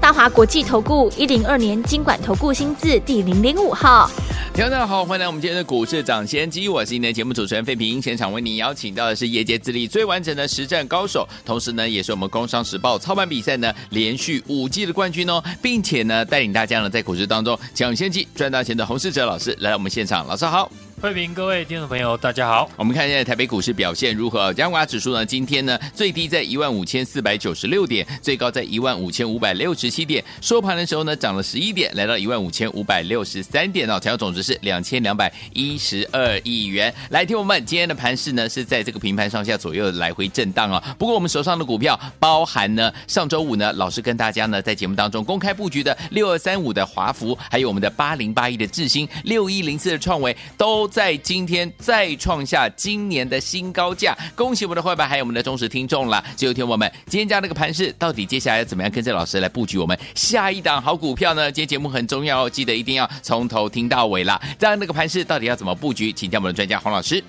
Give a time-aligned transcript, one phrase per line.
[0.00, 4.08] 大华国际投顾一零二年金管投顾新字第零零五号。
[4.54, 8.00] 大家好，欢迎来我们今天的股市涨先机，我是今天节目主持人费平。
[8.00, 20.70] 现场为您邀请到的是业界资历最完整的实战高手，同时呢，也是我们《工商时报》操盘比赛呢连续五季的冠军哦，并且呢，带领大家呢在股市当中抢先机赚大钱的洪世哲老师来到我们现场，老师好。
[21.00, 22.68] 欢迎各位听众朋友，大家好。
[22.74, 24.52] 我们看一下台北股市表现如何？
[24.52, 25.24] 加权指数呢？
[25.24, 30.24] 今天呢最低在一万五千四百九十六点，最高在一万五千五百六十七点。
[30.40, 33.92] 收盘的时候呢，涨了十一点，来到一万五千五百六十三点哦。
[34.00, 36.92] 成交总值是两千两百一十二亿元。
[37.10, 50.87] 来听我们今天的盘势呢，是在这个平盘上下左右来回震荡啊、不过我们手上的股票，包含呢上周五呢老师跟大家呢在节目当中公开布局的六二三五的华孚，还有我们的八零八一的智新，六一零四的创维都。
[50.88, 56.24] 在今天再创下今年的新高价，恭喜我们的会员还有我们的忠实听众了。
[56.36, 61.52] 最后听我们今天这样的一个盘势，到底接下来要怎么样跟着老师来布局我们下一档好股票呢？
[61.52, 64.40] 今天节目很重要哦，记得一定要从头听到尾啦。
[64.58, 66.12] 这样那个盘势到底要怎么布局？
[66.12, 67.22] 请教我们的专家黄老师。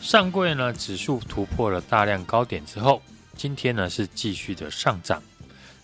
[0.00, 3.02] 上柜呢，指数突破了大量高点之后，
[3.36, 5.22] 今天呢是继续的上涨，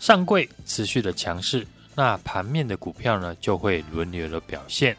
[0.00, 4.96] 上柜持续的强势，那盘面的股票呢就会轮流的表现。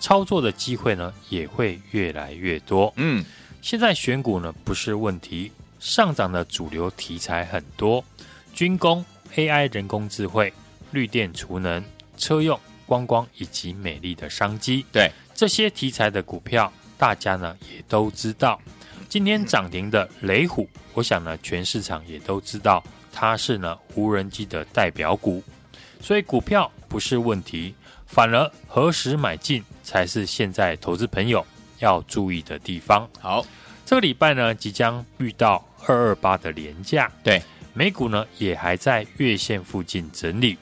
[0.00, 2.92] 操作的机会呢也会越来越多。
[2.96, 3.24] 嗯，
[3.60, 8.04] 现在选股呢不是问题，上涨的主流题材很多，
[8.54, 9.04] 军工、
[9.34, 10.52] AI、人工智慧、
[10.92, 11.84] 绿电、储能、
[12.16, 14.84] 车用、观光以及美丽的商机。
[14.92, 18.60] 对这些题材的股票，大家呢也都知道。
[19.08, 22.82] 今天涨停的雷虎，我想呢全市场也都知道，
[23.12, 25.42] 它是呢无人机的代表股，
[26.00, 27.74] 所以股票不是问题。
[28.08, 31.46] 反而何时买进才是现在投资朋友
[31.78, 33.08] 要注意的地方。
[33.20, 33.46] 好，
[33.84, 37.40] 这个礼拜呢即将遇到二二八的连假，对，
[37.74, 40.56] 美股呢也还在月线附近整理，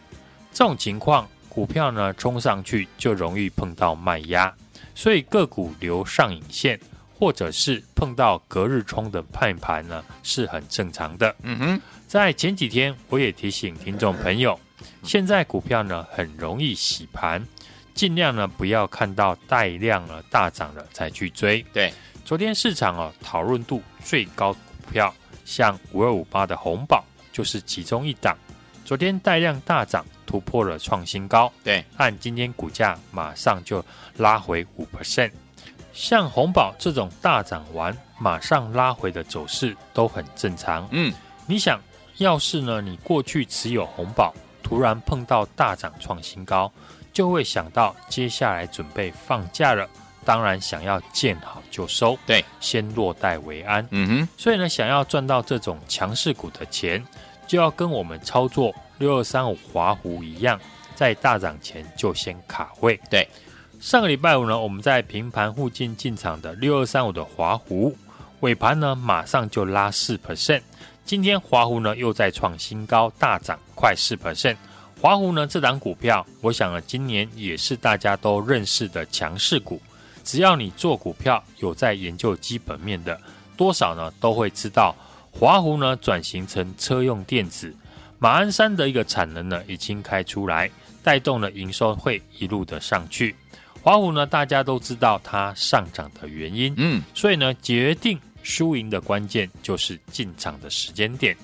[0.53, 4.53] 这种情况股票呢冲上去就容易碰到卖压，
[4.94, 6.78] 所以个股留上影线
[7.19, 11.34] 或者是碰到隔日冲的判盘呢是很正常的。
[11.43, 14.59] 嗯哼，在前几天我也提醒听众朋友。
[15.03, 17.47] 现在股票呢很容易洗盘，
[17.94, 21.62] 尽量呢不要看到带量了大涨了才去追。
[21.72, 21.92] 对，
[22.25, 24.60] 昨天市场哦讨论度最高股
[24.91, 25.14] 票，
[25.44, 28.37] 像五二五八的红宝就是其中一档。
[28.84, 31.53] 昨天带量大涨，突破了创新高。
[31.64, 33.84] 对，按今天股价马上就
[34.16, 35.32] 拉回五 percent。
[35.93, 40.87] 像红宝这种大涨完马上拉回的走势都很正常。
[40.93, 41.12] 嗯，
[41.47, 41.81] 你想
[42.19, 44.34] 要是呢你过去持有红宝。
[44.66, 46.71] 突然碰到大涨创新高，
[47.12, 49.88] 就会想到接下来准备放假了，
[50.25, 53.87] 当然想要见好就收，对，先落袋为安。
[53.93, 57.00] 嗯哼，所以呢，想要赚到这种强势股的钱，
[57.47, 60.59] 就要跟我们操作六二三五华湖一样，
[60.97, 63.00] 在大涨前就先卡位。
[63.09, 63.28] 对，
[63.81, 67.97] 上个礼拜五呢，我们在平盘附近进场的六二三五的华湖，
[68.41, 70.62] 尾盘呢马上就拉四 percent。
[71.06, 74.56] 今天华湖呢又再创新高，大涨快四 percent。
[75.00, 79.81] 华湖呢这档股票，我想呢今年也是大家都认识的强势股。
[80.25, 83.17] 只要你做股票有在研究基本面的，
[83.56, 84.97] 多少呢都会知道，
[85.31, 87.73] 华湖呢转型成车用电子，
[88.19, 90.69] 马鞍山的一个产能呢已经开出来，
[91.05, 93.37] 带动了营收会一路的上去。
[93.81, 98.19] 华湖呢大家都知道它上涨的原因，嗯，所以呢决定。
[98.46, 101.36] 输赢的关键就是进场的时间点，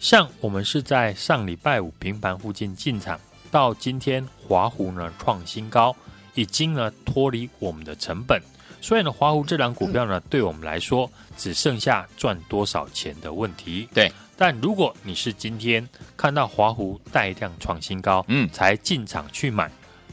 [0.00, 3.18] 像我们是在上礼拜五平盘附近进场，
[3.52, 5.94] 到今天华湖呢创新高，
[6.34, 8.42] 已经呢脱离我们的成本，
[8.80, 13.88] 所以呢华湖这档股票呢对我们来说只剩下赚多少钱的问题。
[13.94, 19.70] 对，但如果你是今天看到华湖带量创新高，嗯，才进场去买。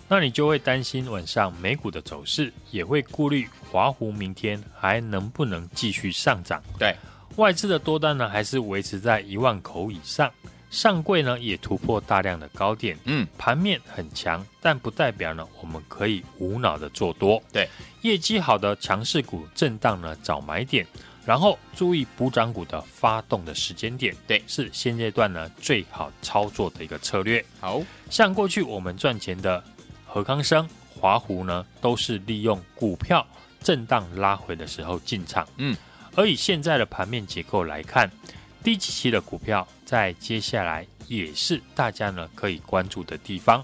[0.08, 6.62] 那你就会担心晚上美股的走势，也会顾虑华湖明天还能不能继续上涨。
[6.80, 6.96] 对，
[7.36, 10.32] 外资的多单呢，还是维持在一万口以上，
[10.70, 12.98] 上柜呢也突破大量的高点。
[13.06, 17.42] 嗯，盘面很强，但不代表呢我们可以无脑的做多。
[17.52, 17.68] 对，
[18.02, 20.86] 业绩好的强势股震荡呢找买点，
[21.26, 24.16] 然后注意补涨股的发动的时间点。
[24.28, 27.44] 对，是现阶段呢最好操作的一个策略。
[27.60, 29.64] 好，像过去我们赚钱的。
[30.10, 33.28] 何康生、华湖呢，都是利用股票
[33.68, 35.46] 震荡拉回的时候进场。
[35.58, 35.76] 嗯，
[36.16, 38.10] 而以现在的盘面结构来看，
[38.64, 43.62] 低基期的股票在接下来也是大家呢可以关注的地方。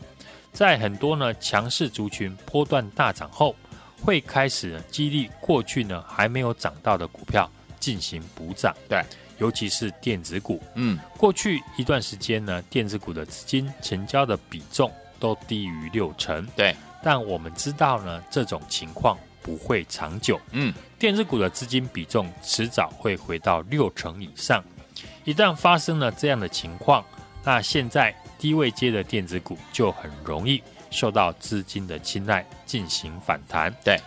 [0.52, 3.56] 在很多呢强势族群波段大涨后，
[4.02, 8.76] 会开始激励过去呢还没有涨到的股票进行补涨。
[8.90, 9.02] 对，
[9.38, 10.62] 尤其是电子股。
[10.76, 16.46] 嗯，过去一段时间呢，电子股的资金成交的比重都低于六成。
[16.58, 20.42] 对，但我们知道呢，这种情况不会长久。
[20.54, 24.64] 嗯，电子股的资金比重迟早会回到六成以上。
[25.24, 27.06] 一旦发生了这样的情况，
[27.44, 28.16] 那现在。
[28.40, 30.62] 低位接的电子股就很容易
[30.92, 33.74] 受到资金的青睐，进行反弹。
[33.86, 33.98] 对，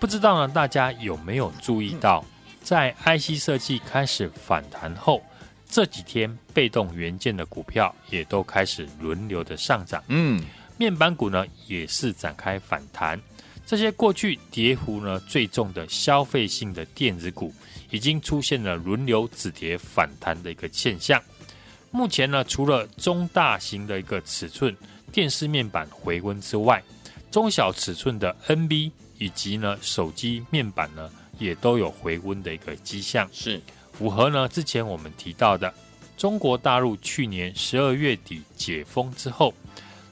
[0.00, 2.24] 不知道呢，大家有没有注意到，
[2.60, 5.22] 在 IC 设计开始反弹后，
[5.68, 10.02] 这几天被动元件的股票也都开始轮流的上涨。
[10.08, 10.44] 嗯，
[10.76, 13.20] 面板股呢也是展开反弹。
[13.66, 17.52] 这些过去跌幅呢最重的消费性的电子股，
[17.90, 21.20] 已经出现了轮流止跌反弹的一个现象。
[21.90, 24.74] 目前呢，除了中大型的一个尺寸
[25.10, 26.82] 电视面板回温之外，
[27.30, 33.60] 中小尺寸的 NB 以及呢手机面板呢，也都有回温的一个迹象，是
[33.92, 35.72] 符合呢之前我们提到的，
[36.16, 39.52] 中国大陆去年十二月底解封之后，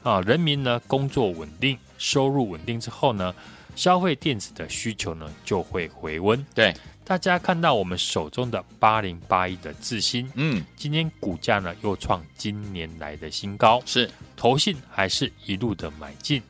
[0.03, 3.33] 啊，人民呢工作稳定，收入稳定之后呢，
[3.75, 6.71] 消费电子的需求呢就会回温，对。
[7.03, 16.41] 大家看到我们手中的八零八一的智新，嗯，今天股价呢又创今年来的新高，是，投信还是一路的买进，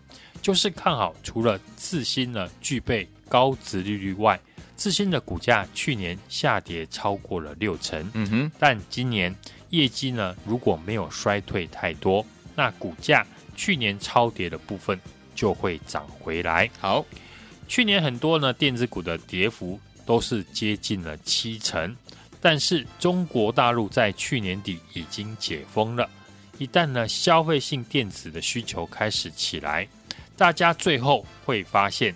[0.41, 1.15] 就是看好。
[1.23, 4.39] 除了智新呢具备高值利率外，
[4.77, 9.33] 智新的股价去年下跌超过了六成，嗯哼，但今年
[9.69, 12.25] 业绩呢如果没有衰退太多，
[12.55, 13.25] 那股价
[13.57, 14.97] 去年超跌的部分
[15.35, 16.67] 就会涨回来。
[16.79, 17.05] 好，
[17.67, 19.79] 去年很多呢电子股的跌幅。
[20.07, 21.97] 都是接近了七成，
[22.39, 26.07] 但是中国大陆在去年底已经解封了。
[26.59, 29.87] 一旦呢消费性电子的需求开始起来，
[30.37, 32.13] 大家最后会发现，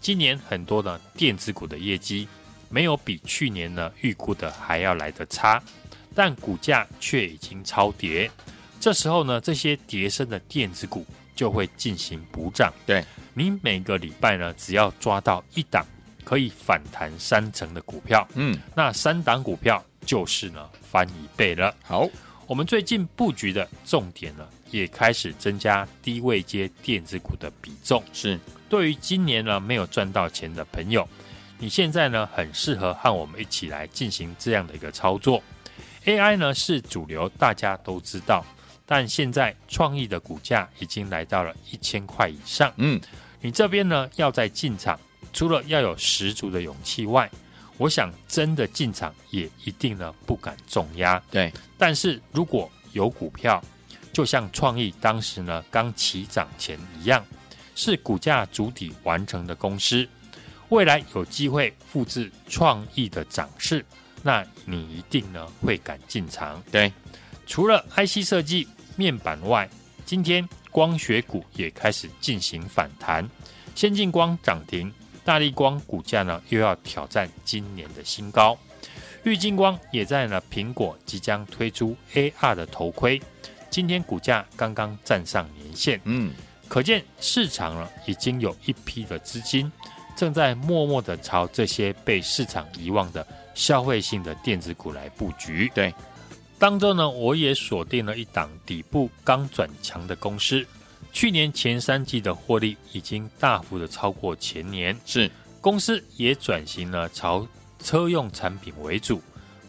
[0.00, 2.26] 今年很多呢电子股的业绩
[2.70, 5.62] 没有比去年呢预估的还要来得差，
[6.14, 8.30] 但股价却已经超跌。
[8.86, 11.04] 这时候呢，这些叠升的电子股
[11.34, 12.72] 就会进行补涨。
[12.86, 13.04] 对，
[13.34, 15.84] 你每个礼拜呢，只要抓到一档。
[16.22, 21.74] 可以反弹三成的股票，嗯，那三档股票就是呢翻一倍了。
[21.82, 22.08] 好，
[22.46, 28.00] 我们最近布局的重点呢，也开始增加低位接电子股的比重。
[28.12, 31.08] 是，对于今年呢没有赚到钱的朋友，
[31.58, 35.42] 你现在呢很适合和我们一起来进行这样的一个操作。
[36.04, 38.44] AI 呢是主流，大家都知道，
[38.86, 42.72] 但现在创意的股价已经来到了一千块以上。
[42.76, 42.98] 嗯，
[43.40, 44.98] 你这边呢要在进场。
[45.32, 47.30] 除了要有十足的勇气外，
[47.76, 51.22] 我想真的进场也一定呢不敢重压。
[51.30, 53.62] 对，但是如果有股票，
[54.14, 57.22] 就像创意当时呢刚起涨前一样，
[57.74, 60.08] 是股价主体完成的公司，
[60.70, 63.84] 未来有机会复制创意的涨势，
[64.22, 66.62] 那你一定呢会敢进场。
[66.72, 66.90] 对，
[67.46, 68.66] 除了 IC 设计
[68.96, 69.68] 面板外，
[70.04, 73.28] 今天光学股也开始进行反弹，
[73.74, 74.92] 先进光涨停。
[75.24, 78.56] 大力光股价呢又要挑战今年的新高，
[79.24, 83.20] 玉晶光也在呢苹果即将推出 AR 的头盔，
[83.68, 86.32] 今天股价刚刚站上年线，嗯，
[86.68, 89.70] 可见市场呢已经有一批的资金
[90.14, 95.68] 正在默默的朝这些被市场遗忘的消费性的电子股来布局。
[95.74, 95.92] 对，
[96.58, 100.66] 当中呢我也锁定了一档底部刚转强的公司。
[101.12, 105.30] 去年前三季的获利已经大幅的超过前年，是。
[105.58, 107.44] 公司也转型了朝
[107.82, 109.20] 车用产品为主，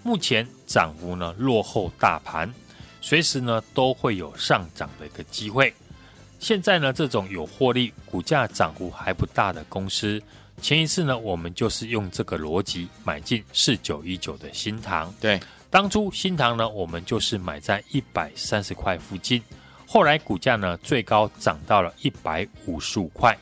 [0.03, 2.53] 目前涨幅呢落后大盘，
[3.01, 5.73] 随时呢都会有上涨的一个机会。
[6.37, 10.21] 现在呢这种有获利、股价涨幅还不大的公司，
[10.61, 15.39] 前一次呢我们就是用这个逻辑买进四九一九的新塘，对，
[15.69, 19.41] 当初新塘呢我们就是买在一百三十块附近。
[19.85, 23.37] 后来股价呢最高涨到了一百五十五块，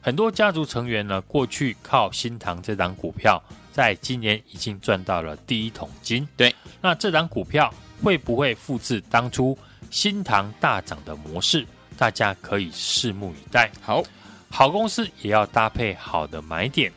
[0.00, 6.26] 很多家族成员呢过去靠新塘这档股票，在今年已经赚到了第一桶金。
[6.36, 9.56] 对，那这档股票会不会复制当初
[9.90, 11.66] 新塘大涨的模式？
[11.96, 13.70] 大家可以拭目以待。
[13.80, 14.02] 好，
[14.50, 16.92] 好公司也要搭配好的买点，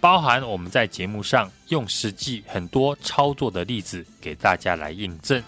[0.00, 5.42] 包含我们在节目上用实际很多操作的例子给大家来印证。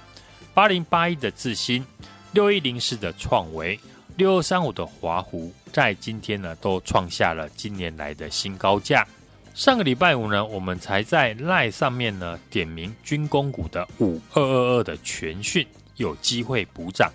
[0.52, 1.85] 八零八一的智新。
[2.33, 3.76] 六一零四的创维，
[4.14, 9.04] 六二三五的华湖，在今天呢都创下了今年来的新高价。
[9.52, 15.66] 上个礼拜五呢，我们才在赖上面呢点名军工股的五二二二的全讯
[15.97, 17.11] 有机会补涨。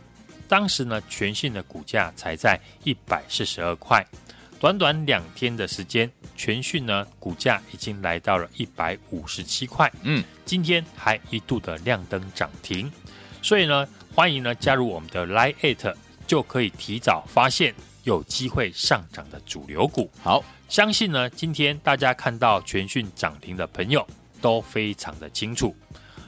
[0.49, 4.05] 当时呢，全讯的股价才在一百四十二块，
[4.65, 9.91] 短短两天的时间，全讯呢股价已经来到了一百五十七块。
[10.01, 12.91] 嗯，今天还一度的亮灯涨停，
[13.43, 15.93] 所以呢，欢迎呢加入我们的 Line@
[16.25, 20.09] 就可以提早发现有机会上涨的主流股。
[20.23, 24.03] 好，相信呢今天大家看到全讯涨停的朋友
[24.41, 25.75] 都非常的清楚。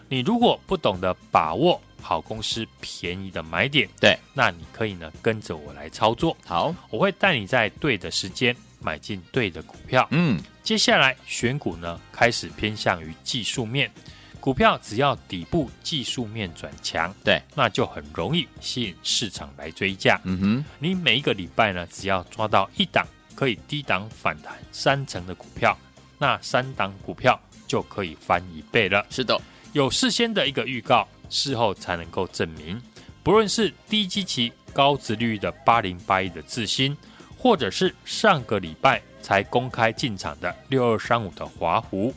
[0.09, 1.81] 你如果不懂得把握。
[2.01, 6.35] 好公司便宜的买点，对，那你可以呢跟着我来操作。
[6.45, 10.07] 好，我会带你在对的时间买进对的股票。
[10.11, 13.91] 嗯，接下来选股呢开始偏向于技术面，
[14.39, 20.19] 股票只要底部技术面转强，对，那就很容易吸引市场来追价。
[20.23, 25.77] 嗯哼，你每一个礼拜呢，只要抓到一档可以低档反弹三成的股票，
[26.17, 29.05] 那三档股票就可以翻一倍了。
[29.09, 29.39] 是的，
[29.73, 31.07] 有事先的一个预告。
[31.29, 32.81] 事后才能够证明，
[33.23, 36.95] 不论是低基期高值率的八零八一的智新，
[37.37, 42.13] 或者是上个礼拜才公开进场的六二三五的华湖，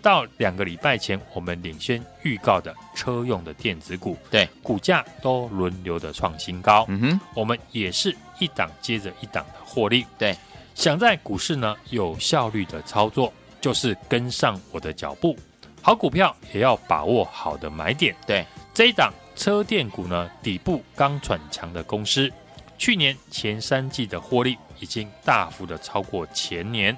[0.00, 6.84] 到两个礼拜前我们领先预告的车用的电子股，对，股价都轮流的创新高。
[6.88, 10.04] 嗯哼，我们也是一档接着一档的获利。
[10.18, 10.36] 对，
[10.74, 15.36] 想在股市呢有效率的操作，就是跟上我的脚步。
[15.82, 18.14] 好股票也要把握好的买点。
[18.24, 22.32] 对，这一档车电股呢，底部刚转强的公司，
[22.78, 26.96] 去年前三季的获利已经大幅的超过前年，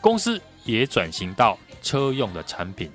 [0.00, 2.88] 公司也转型到车用的产品，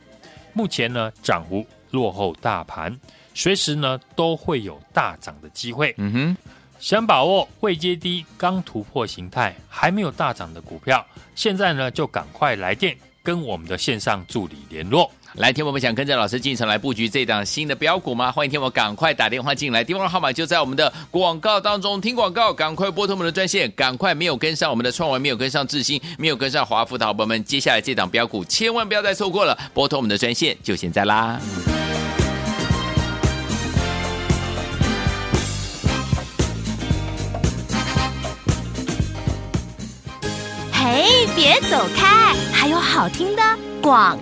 [0.54, 2.98] 目前呢涨幅落后大盘，
[3.34, 5.94] 随时呢都会有大涨的机会。
[5.98, 6.38] 嗯哼，
[6.80, 15.12] 想把握未接低、刚突破形态还没有大涨的股票，现在呢就赶快来电跟我们的线上助理联络。
[15.38, 18.32] 来，听我们想跟着老师进场来布局这档新的标股吗？
[18.32, 22.00] 欢迎听我赶快打电话进来，电话号码就在我们的广告当中。
[22.00, 31.38] 听广告，赶快拨通我们的专线，赶快没有跟上我们的创维，没有跟上智新，没有跟上华富的好朋友们，接下来这档标股千万不要再错过了，拨通我们的专线就现在啦。
[40.72, 43.44] 嘿，别走开，还有好听的
[43.82, 44.18] 广。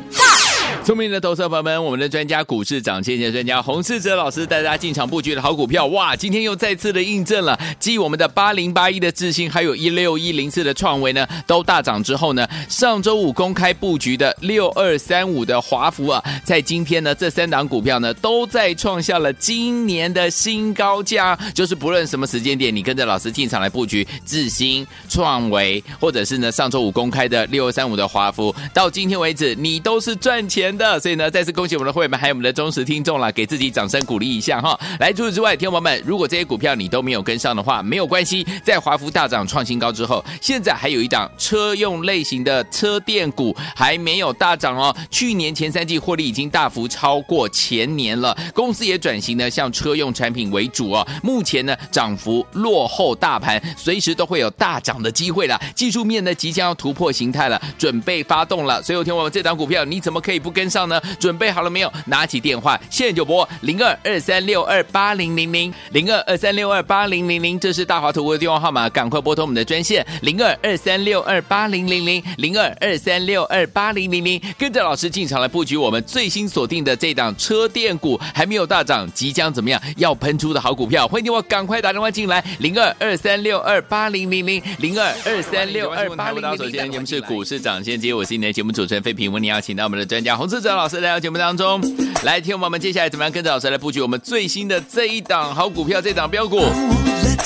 [0.83, 6.13] 聪明的投资者朋友们，我们的专家股市涨跌线专家洪世哲老师带大家进场布局的好股票，哇！
[6.13, 21.39] 今天又再次的印证了，继我们的八零八一的智新，还有一六一零四的创维呢，都大涨之后呢，上周五公开布局的六二三五的华孚啊，在今天呢，这三档股票呢，都在创下了今年的新高价。
[21.55, 34.79] 就是不论什么时间点，你跟着老师进场来布局智新、创维，或者是呢上周五公开的六二三五的华孚，到今天为止，你都是赚钱的，所以呢，再次恭喜我们的会员们，还有我们的忠实听众啦，给自己掌声鼓励一下哈。
[34.99, 44.95] 来，除此之外，听众朋友们，如果这些股票你都没有跟上的话，没有关系，在华孚大涨创新高之后，现在还有一档车用类型的车电股还没有大涨哦。
[45.09, 51.07] 去年前三季获利已经大幅超过前年了，公司也转型呢，向车用产品为主哦。
[51.21, 55.59] 目前呢，涨幅落后大盘，随时都会有大涨的机会了。
[55.75, 58.81] 技术面呢，即将要突破形态了，准备发动了。
[58.81, 60.62] 所以，我听我们这档股票，你怎么可以不跟？
[60.63, 61.01] 跟上呢？
[61.19, 61.91] 准备好了没有？
[62.05, 86.57] 拿起电话，现在就拨零二二三六二八零零零零二二三六二八零零零，这是大华图的电话号码，赶快拨通我们的专线零二二三六二八零零零零二二三六二八零零零，跟着老师进场来布局我们最新锁定的这档车电股，还没有大涨，即将怎么样要喷出的好股票，欢迎你我赶快打电话进来零二二三六二八零零零零二二三六二八零零零。
[86.57, 90.52] 首先，节目是股市涨先机，我是你的节目主持人费平，为你邀请到我们的专家洪。
[90.53, 91.81] 是哲老师来到节目当中，
[92.21, 96.61] 来听我们接下来怎么样跟着老师来布局我们最新的这一档好股票，这档标股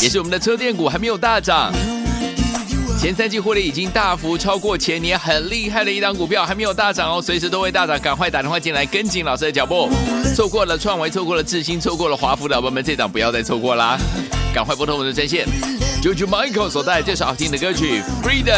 [0.01, 1.71] 也是我们的车电股，还没有大涨，
[2.99, 9.89] 前三季获利已经大幅超过前年，很厉害的一档股票，还没有大涨哦，随时都会大涨，赶快打电话进来跟紧老师的脚步，
[10.35, 13.97] 错过了创维，错过了智新，错过了华孚的宝宝们，这档不要再错过啦，
[14.53, 15.47] 赶快拨通我们的专线
[16.03, 18.51] ，JoJo Michael 所带来这首好听的歌曲《Freedom》。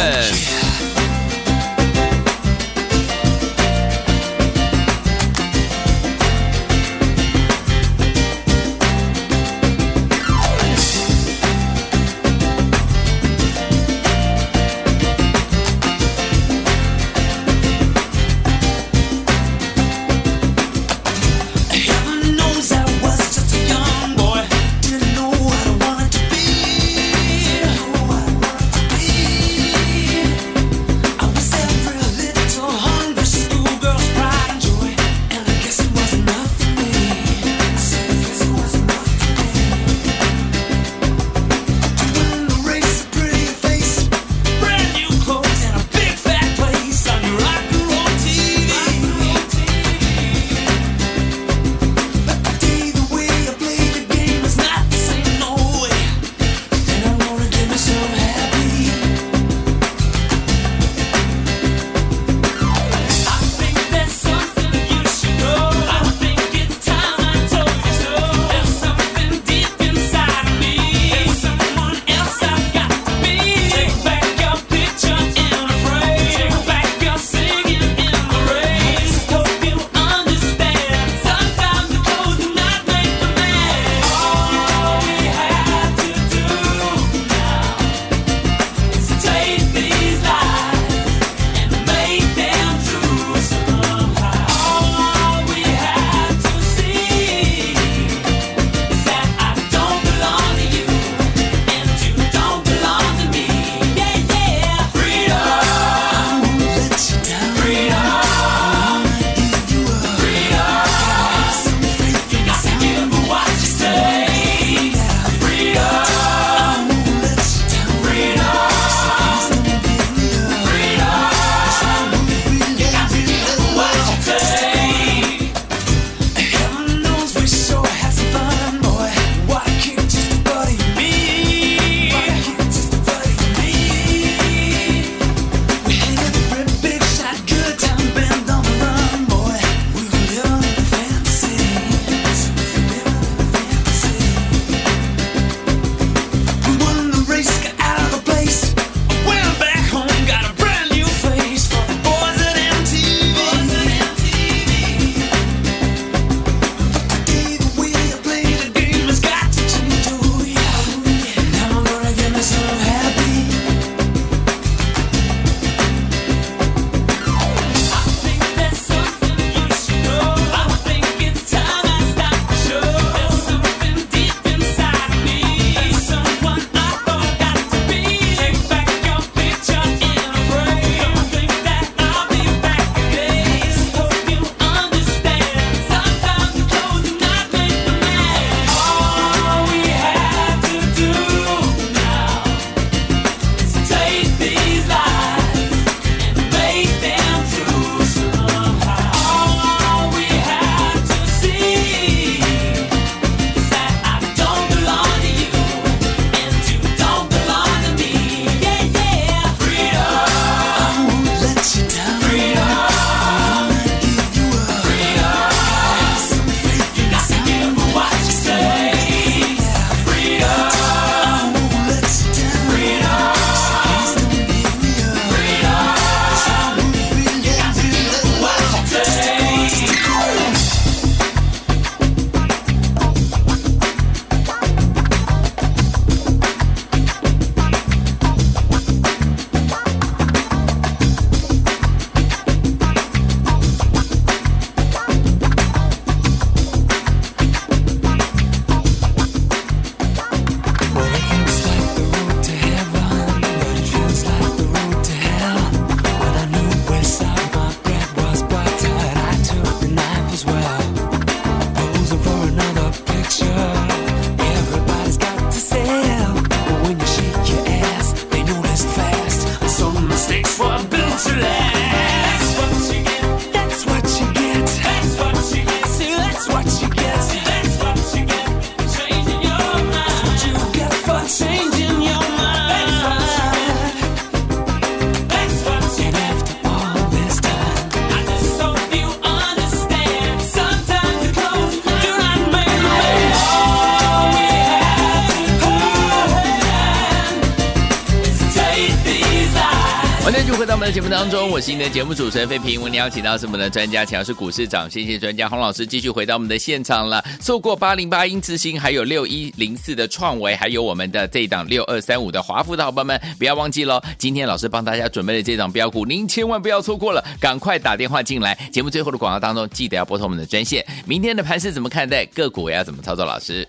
[301.20, 302.82] 当中，我是您的节目主持人费平。
[302.82, 307.22] 为您邀请到是我们的专家，强势股市涨先机专家洪老师，继续回到我们的现场了。
[307.42, 314.02] 错过八零八英智星，还有六一零四的创维，还有我们的这一档六二三五的华孚的伙伴们，不要忘记喽！
[314.18, 318.56] 今天老师帮大家准备的这档标股，您千万不要错过了，赶快打电话进来。
[318.72, 320.86] 节目最后的广告当中，记得要拨通我们的专线。
[321.06, 322.26] 明天的盘是怎么看待？
[322.28, 323.26] 个股要怎么操作？
[323.26, 323.68] 老师？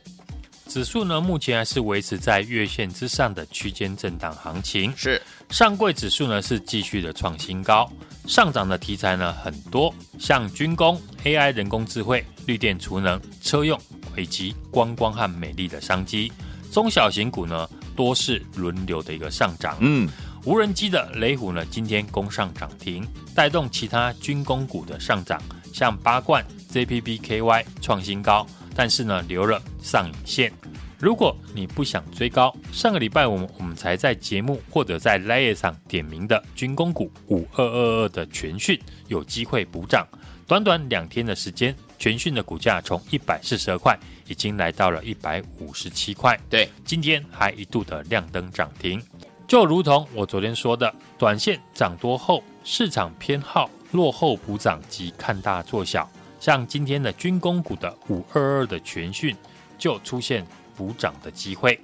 [0.70, 4.94] 指数呢，目前还是维持在月线之上的区间震荡行情。
[4.96, 7.90] 是，上柜指数呢是继续的创新高，
[8.28, 13.76] 上涨的题材呢很多，像军工、AI、人工智慧、绿电储能、车用
[14.16, 16.32] 以及观光和美丽的商机。
[16.70, 19.76] 中小型股呢多是轮流的一个上涨。
[19.80, 20.08] 嗯，
[20.44, 23.04] 无人机的雷虎呢今天攻上涨停，
[23.34, 28.46] 带动其他军工股的上涨，像八冠、JPPKY 创新高。
[28.74, 30.52] 但是呢，留了上影线。
[30.98, 38.78] 如果你不想追高，上个礼拜我们我们才在节目或者在 Line 上点名的军工股五二二二的全讯
[39.08, 40.06] 有机会补涨。
[40.46, 46.38] 短短两天的时间，全讯的股价从一百四十二块已经来到了一百五十七块。
[46.50, 49.00] 对，今天还一度的亮灯涨停。
[49.48, 56.06] 就如同我昨天说的，短线涨多后，市场偏好落后补涨及看大做小。
[56.40, 59.36] 像今天的军工股的五二二的全讯
[59.78, 61.78] 就出现补涨的机会，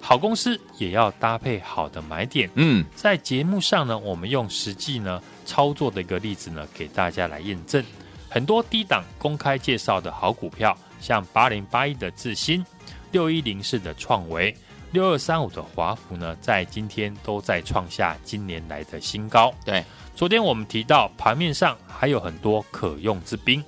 [0.00, 2.50] 好公司也要搭配好的买点。
[2.54, 7.82] 嗯，在节目上呢，我们用实际呢操作的一个例子呢，给大家来验证。
[8.28, 12.64] 很多低档公开介绍的好股票，像八零八一的智新、
[13.12, 14.56] 六一零四的创维、
[14.92, 19.52] 六二三五的华孚呢，在今天都在创下今年来的新高。
[19.64, 23.64] 对，昨天我们提到盘面上还有很多可用之兵。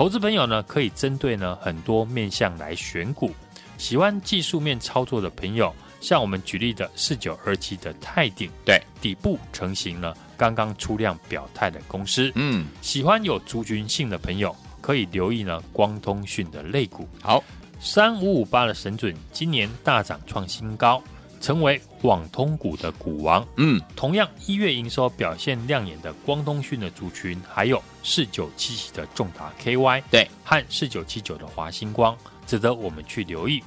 [0.00, 3.30] 投资朋友呢，可以针对呢很多面向来选股。
[3.76, 12.32] 喜欢技术面操作的朋友，像我们举例的四九二七的泰鼎，对，底部成型了，刚刚出量表态的公司。
[12.34, 17.06] 嗯，喜欢有族群性的朋友，可以留意呢光通讯的类股。
[17.20, 17.44] 好，
[17.78, 21.02] 三五五八的神准今年大涨创新高。
[21.40, 33.62] 成为网通股的股王，嗯，同样一月营收表现亮眼的光通讯的族群，还有四九七七的重达 KY，对，和四九七九的华星光，值得我们去留意。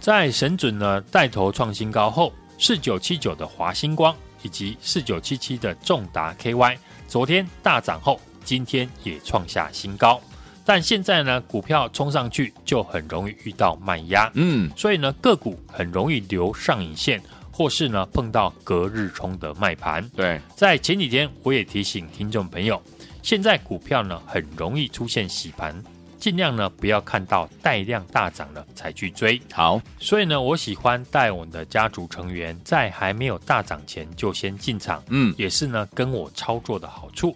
[0.00, 10.20] 在神准呢带头创新高后，四九七九的华星光以及四九七七的重达 KY，昨天大涨后，今天也创下新高。
[10.68, 17.18] 但现在呢，股票冲上去就很容易遇到卖压，嗯，所以呢，个股很容易留上影线，
[17.50, 20.06] 或是呢碰到隔日冲的卖盘。
[20.10, 22.82] 对，在前几天我也提醒听众朋友，
[23.22, 25.74] 现在股票呢很容易出现洗盘，
[26.18, 29.40] 尽量呢不要看到带量大涨了才去追。
[29.50, 37.34] 好，所以呢，我喜欢带我们的家族成员在还没有大涨前就先进场，嗯，也是呢跟我操作的好处。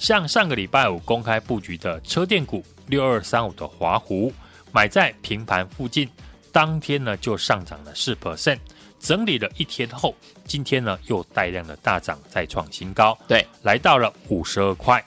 [0.00, 4.32] 像上个礼拜五公开布局的车电股六二三五的华湖，
[4.72, 6.08] 买在平盘附近，
[6.50, 8.58] 当天呢就上涨了四 percent，
[8.98, 10.14] 整理了一天后，
[10.46, 15.04] 今天呢又带量的大涨，再创新高，对，来到了五十二块。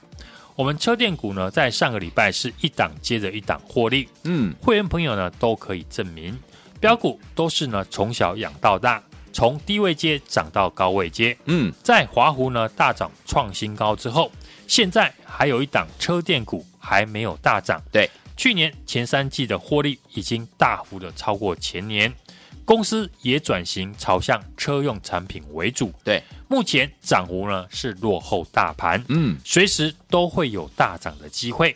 [0.56, 6.38] 我们车电股呢，在上个礼拜是一档接着一档获利，嗯，会员朋友呢都可以证明，
[6.80, 9.02] 标股都是呢从小养到大，
[9.34, 14.32] 从低位阶涨到高位阶，嗯，在华湖呢大涨创新高之后。
[14.66, 22.12] 现在还有一档车电股还没有大涨，对，去年前三季的获利已经大幅的超过前年，
[22.64, 31.76] 公司也转型朝向车用产品为主，对，目前涨幅呢是落后大盘，嗯，随时都会有大涨的机会，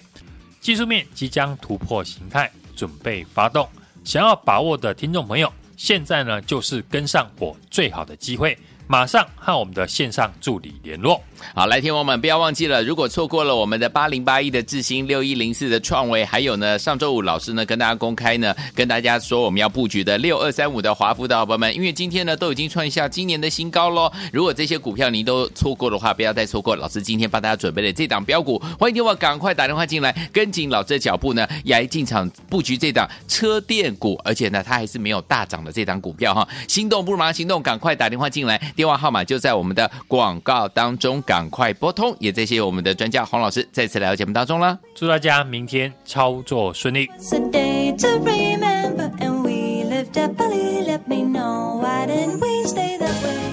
[0.62, 3.68] 技术面即将突破形态，准备发动，
[4.06, 8.58] 想要把握的听众朋友，现在呢就是跟上我最好的机会。
[8.88, 11.22] 马上和我们的线上助理联络。
[11.54, 24.12] 好，来，听我们不要忘记了，如果错过了我们的八零八一的智新、六一零四的创维，还有呢，上周五老师呢跟大家公开呢，跟大家说我们要布局的六二三五的华孚的好朋友们，因为今天呢都已经创下今年的新高喽。
[24.34, 26.76] 如果这些股票您都错过的话，不要再错过。
[26.76, 36.48] 老师今天帮大家准备了这档标股，欢迎听我赶快打电话进来，跟紧老师的脚步呢，来进场布局这档车电股，而且呢它还是没有大涨的这档股票哈。
[36.68, 38.60] 心动不如马上行动，赶快打电话进来。
[38.78, 42.16] 电话号码就在我们的广告当中，赶快拨通。
[42.20, 44.78] 也谢谢我们的专家黄老师再次来到节目当中了。
[44.94, 47.10] 祝大家明天操作顺利。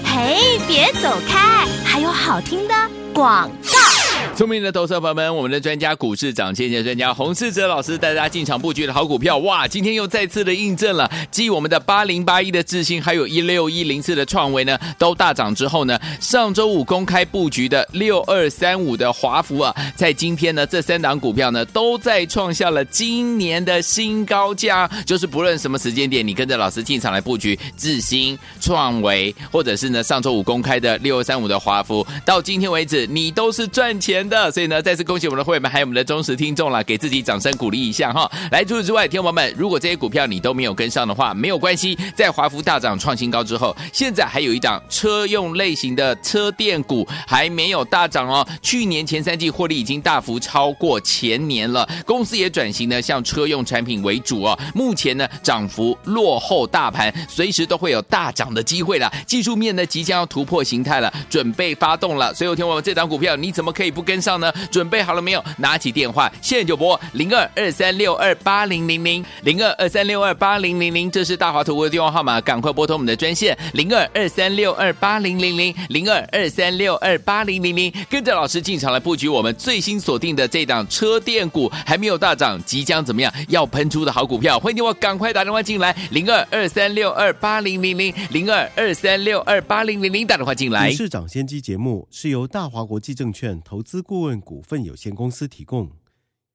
[0.05, 2.75] 嘿，别走开，还有好听的
[3.11, 3.94] 广告。
[4.35, 9.65] 聪明的投资者朋友们，我们的专家股市涨跌幅专家洪世哲老师带大家进场布局的好股票，哇！
[9.65, 24.85] 今天又再次的印证了，继我们的八零八一的智新，还有一六一零四的创维呢，都大涨之后呢，上周五公开布局的六二三五的华孚啊，在今天呢，这三档股票呢，都在创下了今年的新高价。
[25.05, 38.29] 就是不论什么时间点，你跟着老师进场来布局智新、创维，或者是呢上周五公开的六二三五的华孚，到今天为止，你都是赚钱的，所以呢，再次恭喜我们的会员们，还有我们的忠实听众了，给自己掌声鼓励一下哈。
[38.51, 48.45] 来，除此之外，天王们，如果这些股票你都没有跟上的话，没有关系，在华孚大涨创新高之后，现在还有一档车用类型的车电股还没有大涨哦。
[48.61, 54.57] 去年前三季获利已经大幅超过前年了，公司也转型呢，向车用产品为主哦。
[54.73, 59.11] 目前呢，涨幅落后大盘，随时都会有大涨的机会了。
[59.27, 62.33] 技术面呢，即将要突破形态了，准备发动了。
[62.33, 64.14] 所以，天王们这档股票，你怎么可以不跟？
[64.15, 64.49] 跟上呢？
[64.71, 65.43] 准备好了没有？
[65.57, 90.89] 拿起电话，现在就拨零二二三六二八零零零零二二三六二八零零零，这是大华投顾的电话号码，赶快拨通我们的专线零二二三六二八零零零零二二三六二八零零零，跟着老师进场来布局我们最新锁定的这档车电股，还没有大涨，即将怎么样要喷出的好股票，欢迎我赶快打电话进来零二二三六二八零零零零二二三六二八零零零，打电话进来。
[90.91, 94.04] 市长先机节目是由大华国际证券投资。
[94.05, 95.89] 顾问股份有限公司提供，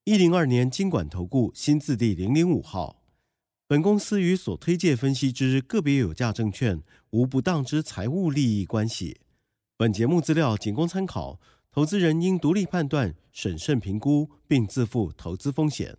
[0.05, 3.03] 一零二年经管投顾新字第零零五号。
[3.67, 9.21] 本公司与所推介分析之个别有价证券无不当之财务利益关系。
[9.77, 11.41] 本节目资料仅供参考，
[11.73, 15.97] 投资人应独立判断、审慎评估，并自负投资风险。